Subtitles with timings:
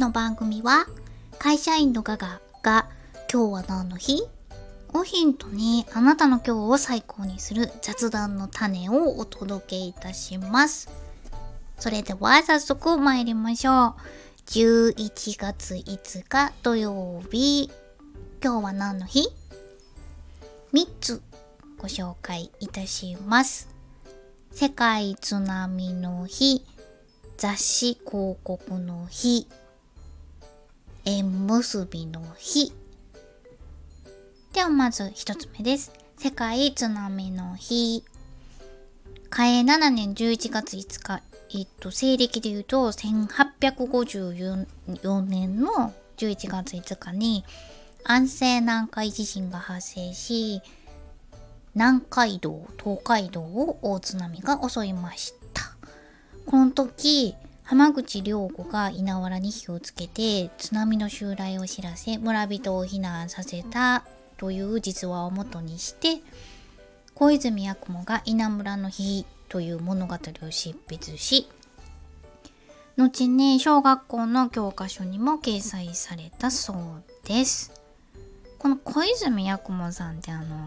[0.00, 0.86] の番組は
[1.38, 2.88] 会社員のガガが
[3.30, 4.22] 今日は何の日？
[4.94, 10.88] をヒントにあなたの今日を最高にする雑談の種をお届けいたします。
[11.78, 13.94] それでは早速参りましょう。
[14.46, 17.70] 11月5日土曜日。
[18.42, 19.28] 今日は何の日
[20.72, 21.20] ?3 つ
[21.76, 23.68] ご紹介いたします。
[24.50, 26.64] 世界津波の日、
[27.36, 29.46] 雑誌広告の日、
[31.04, 32.72] 縁結びの日。
[34.52, 35.92] ではまず一つ目です。
[36.18, 38.04] 世界津波の日。
[39.30, 41.22] 嘉永7年11月5日、
[41.58, 47.46] えっと、西暦で言うと1854年の11月5日に
[48.04, 50.60] 安政南海地震が発生し、
[51.74, 55.62] 南海道、東海道を大津波が襲いました。
[56.44, 57.34] この時、
[57.70, 64.02] 浜口良子が稲わらに火をつけて津波の襲来を知らせ村人を避難させた
[64.38, 66.16] という実話をもとにして
[67.14, 71.46] 小泉八雲が稲村の日という物語を執筆し
[72.96, 76.78] 後に小学校の教科書にも掲載されたそう
[77.24, 77.70] です。
[78.58, 80.66] この小泉八雲さんってあの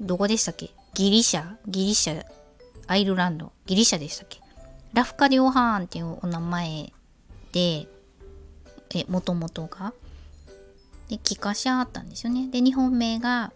[0.00, 0.70] どこでしたっけ？
[0.94, 1.54] ギリシャ？
[1.68, 2.24] ギリシャ？
[2.88, 3.52] アイルランド？
[3.66, 4.40] ギリシャでしたっけ？
[4.94, 6.92] ラフカ・リオハーンっていうお名前
[7.50, 7.88] で、
[8.94, 9.92] え、もともとが。
[11.08, 12.48] で、帰化しあったんですよね。
[12.48, 13.52] で、日本名が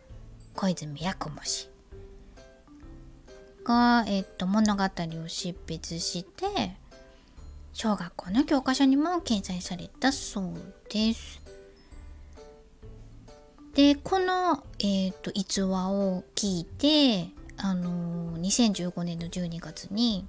[0.56, 1.70] 小泉八雲氏
[3.62, 6.76] が、えっと、物語を執筆して、
[7.72, 10.54] 小学校の教科書にも掲載されたそう
[10.90, 11.40] です。
[13.74, 20.26] で、この、えっ、と、逸話を聞いて、あのー、2015年の12月に、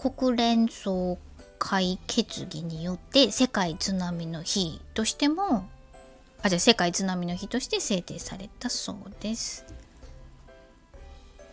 [0.00, 1.18] 国連総
[1.58, 5.68] 会決議によって世界津波の日としても
[6.42, 9.66] あじゃあ世界津波の日として制定されたそうです。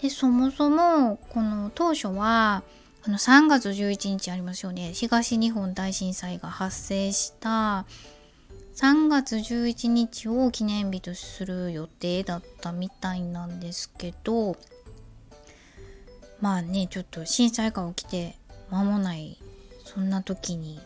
[0.02, 2.64] でそもそもこの当初は
[3.04, 7.86] あの3月11日ありますよね東日本大震災が発生した
[8.76, 14.56] 3月11日を記念日とする予定だったみたいなんですけど
[16.42, 18.36] まあねちょっと震災が起きて
[18.70, 19.38] 間もない
[19.86, 20.80] そんな時に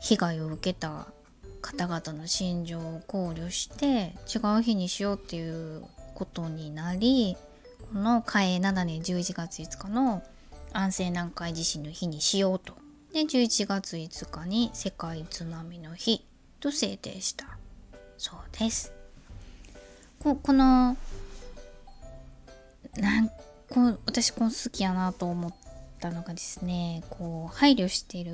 [0.00, 1.06] 被害を受けた
[1.62, 5.82] 方々の心情を考慮して違う日にしようっていう
[6.14, 7.36] ことになり
[7.92, 10.22] この嘉永7年11月5日の
[10.72, 12.74] 安政南海地震の日にしようと。
[13.12, 16.26] で11月5日に世界津波の日
[16.60, 17.46] と制定した。
[18.18, 18.92] そうです。
[20.18, 20.96] ここの
[22.96, 23.30] なん
[23.70, 25.54] こう私この好きやなと思っ
[26.00, 28.32] たのがですねこう配慮してる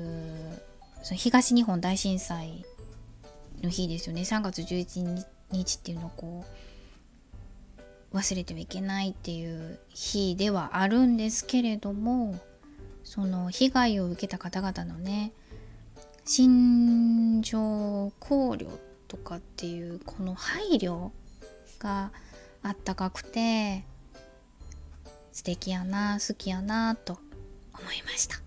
[1.01, 2.65] その東日本大震災
[3.61, 4.21] の日ですよね。
[4.21, 6.45] 3月11日っていうのをこ
[8.13, 12.39] う忘れてはいけないっていう日ではあるんですけれども
[13.03, 15.33] その被害を受けた方々のね
[16.25, 18.67] 心情考慮
[19.07, 21.09] とかっていうこの配慮
[21.79, 22.11] が
[22.61, 23.83] あったかくて
[25.33, 27.19] 素敵やな好きやなと
[27.73, 28.37] 思いました。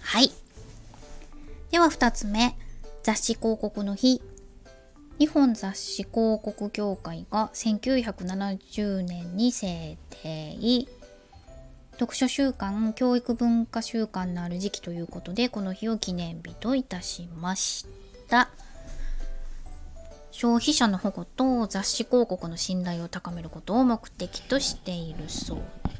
[0.00, 0.32] はい。
[1.70, 2.56] では2つ目
[3.02, 4.20] 雑誌広告の日。
[5.18, 10.88] 日本雑誌広告協会が1970年に制定。
[11.92, 17.86] 読書週間教育文化週間のある時期ということでこの日を記念日といたしまし
[18.28, 18.50] た。
[20.36, 25.58] 消費者の保護と雑誌広告の信頼を高めることを目的としているそう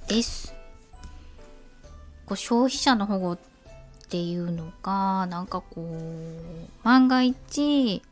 [0.09, 0.53] です。
[2.27, 3.39] こう消費者の保護っ
[4.09, 8.03] ていうのがなんかこう万が一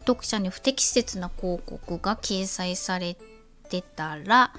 [0.00, 3.16] 読者に不適切な広告が掲載され
[3.70, 4.52] てたら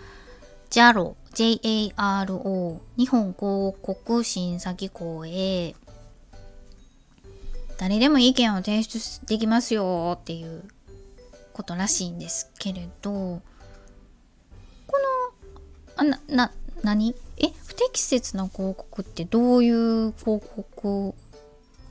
[0.71, 5.75] JARO JARO 日本広告審査機構へ
[7.77, 10.63] 誰でも意見を提出できますよっていう
[11.53, 13.41] ことらしいんですけれどこ
[15.97, 16.51] のあなな
[16.83, 17.15] 何？
[17.37, 17.49] え？
[17.65, 21.13] 不適切な広告ってどういう広告？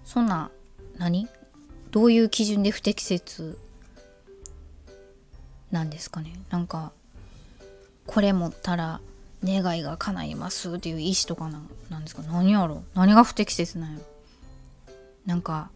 [0.05, 0.51] そんな
[0.99, 1.29] 何？
[1.91, 3.59] どういう基準で不適切
[5.71, 6.35] なんですかね？
[6.51, 6.93] なんか
[8.07, 9.01] これ持ったら
[9.43, 12.23] 願いが叶いますっていう意思とかななんですか？
[12.23, 12.83] 何やろ？
[12.95, 14.05] 何が不適切なんやろ？
[15.26, 15.71] なんか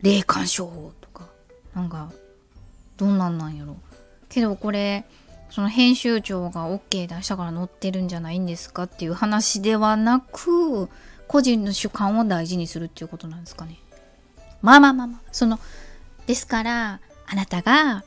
[0.00, 1.28] 霊感商法とか
[1.74, 2.10] なんか
[2.96, 3.76] どんなんなんやろ
[4.28, 5.04] けどこれ
[5.50, 10.88] その編集長が OK 出したから載ってるんじゃないんですかっていう話ではなく
[11.28, 13.78] 個人の主観を大事にするっていうことなんですかね。
[14.60, 15.58] まあまあまあまあ、その、
[16.26, 18.04] ですから、あなたが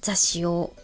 [0.00, 0.74] 雑誌を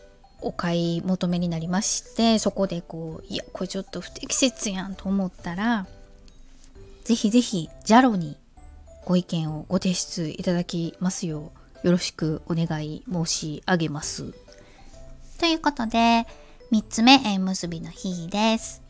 [0.40, 5.86] お買い求めになりまして、そこでこう、いや、これちょっと不適切やんと思ったら、
[7.08, 8.36] ぜひぜひ、JALO に
[9.06, 11.52] ご意見をご提出いただきますよ
[11.82, 14.34] う、よろしくお願い申し上げます。
[15.40, 16.26] ということで、
[16.70, 18.82] 3つ目、縁結びの日です。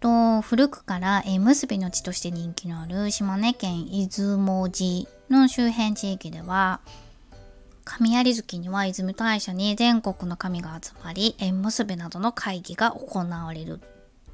[0.00, 6.80] と古くから縁結びの地として人気のある島根県出雲寺の周辺地域では
[7.84, 13.80] 神有月には出雲大社に全国の神が集まり縁結びなどの会議が行われる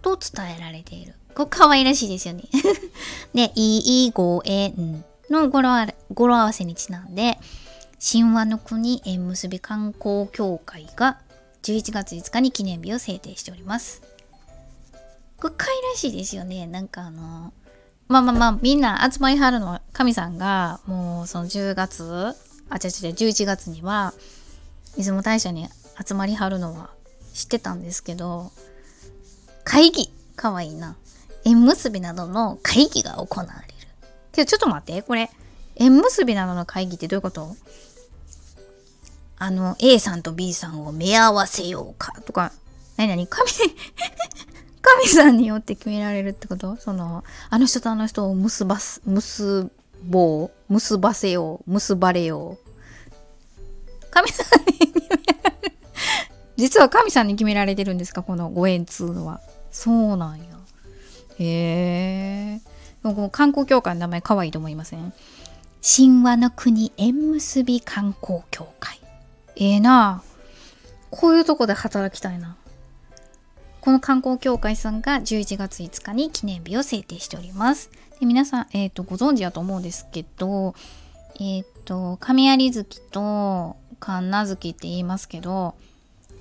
[0.02, 1.14] と伝えられている。
[1.34, 2.44] これ可愛らしいですよね。
[3.34, 7.38] で、いいご縁の語呂合わせにちなんで
[8.00, 11.18] 神話の国縁結び観光協会が
[11.62, 14.02] 11月5日に記念日を制定しております。
[15.36, 16.66] これ可愛らしいですよね。
[16.66, 17.52] なんかあの、
[18.08, 22.34] まあまあまあ、みんな集まりはるの、神さんが、もうその10月、
[22.68, 24.14] あ、違う違う、11月には、
[24.96, 25.68] 出雲大社に
[26.04, 26.90] 集まりはるのは
[27.32, 28.50] 知ってたんですけど、
[29.70, 30.96] 会議かわいいな。
[31.44, 33.74] 縁結びなどの会議が行われる。
[34.32, 35.30] けどちょっと待って、これ、
[35.76, 37.54] 縁結びなどの会議ってどういうこと？
[39.38, 42.50] あの、A さんと B さんを目合わせようかとか、
[42.96, 43.48] 何々神
[44.82, 46.74] 神さんによって決められるってこと？
[46.74, 49.70] その、あの人とあの人を結ばす、結
[50.02, 52.70] ぼう、結ばせよう、結ばれよう。
[54.10, 55.16] 神さんに決めら
[55.62, 55.76] れる。
[56.56, 58.24] 実は神さんに決められてるんですか？
[58.24, 59.40] このご縁通のは。
[59.70, 60.44] そうなんや。
[61.38, 62.60] へえ。
[63.30, 65.12] 観光協会の名前可愛いと思いません？
[65.82, 69.00] 神話の国縁結び観光協会。
[69.56, 70.22] ええー、な
[71.10, 72.56] こういうとこで働きたいな。
[73.80, 77.90] この観光協会さんが11月5日に記念日を制定しております。
[78.20, 80.74] で皆さん、えーと、ご存知だと思うんですけど、
[81.36, 85.74] えっ、ー、と、神有月と神奈月って言いますけど、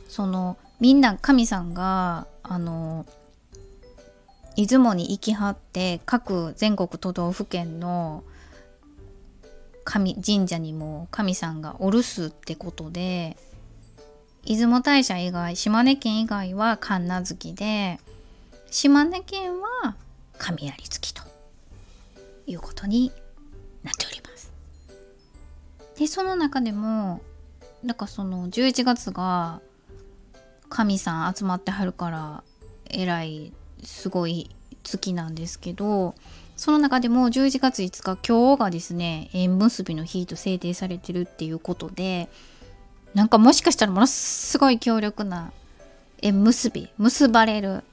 [0.10, 3.06] その、みんな神さんが、あの、
[4.58, 8.24] 出雲に行きはって各全国都道府県の
[9.86, 13.38] 神神社にも神さんがお留守ってことで
[14.44, 18.00] 出雲大社以外島根県以外は神奈月で
[18.70, 19.96] 島根県は
[20.38, 21.24] 神有月と
[22.46, 23.12] いうことに
[23.84, 24.52] なっております。
[25.98, 27.22] でその中でも
[27.86, 29.62] だかその11月が
[30.70, 32.44] 神さん集まってはるから
[32.90, 33.52] えらい
[33.84, 34.50] すごい
[34.84, 36.16] 月なんですけど
[36.56, 42.30] その中でも11月5日今日がですね縁結びの日と制定されてるっていうことで
[43.14, 45.52] なんかもしかしたらものすごい強力な
[46.22, 47.84] 縁結び、結ばれる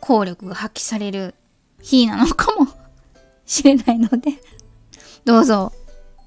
[0.00, 1.34] 効力が発揮される
[1.82, 2.68] 日なのかも
[3.44, 4.34] しれないので
[5.24, 5.72] どうぞ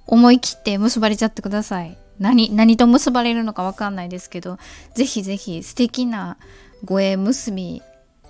[0.05, 1.97] 思い切って結ばれちゃってください。
[2.21, 4.59] 何、何と結ばれるのかわかんないですけど、
[4.93, 6.37] ぜひぜひ素敵な
[6.85, 7.81] ご縁結び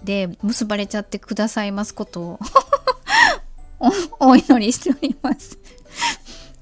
[0.04, 2.40] で結ばれちゃってくださいますことを
[4.20, 5.60] お祈りしております。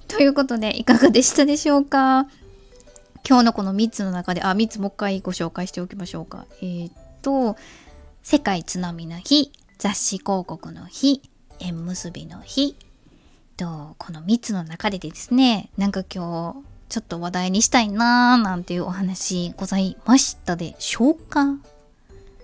[0.08, 2.28] ということで、いかがでしたでしょうか？
[3.28, 6.48] 今日のこの3つの中で、あ、3つもう一回ご紹介しておきましょうか。
[6.62, 7.58] えー、っと、
[8.24, 11.22] 世界津波の日、雑誌広告の日、
[11.60, 12.75] 縁結びの日、
[13.56, 21.55] と、この3つの中でですね、なんか今日、ちょっと話題にしたいなーなんていうお話ございましたでしょうか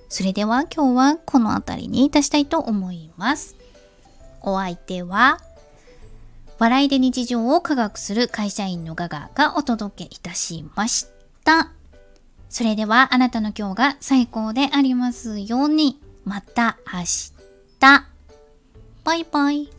[0.07, 3.55] それでは今日はこの辺りにいたしたいと思います。
[4.41, 5.39] お相手は、
[6.59, 11.07] 笑いで日常を科学する会社員のガガがお届けいたしまし
[11.43, 11.71] た。
[12.49, 15.99] それではあなたの今日が最高でありますように。
[16.23, 17.35] また明日。
[19.03, 19.69] バイバイ。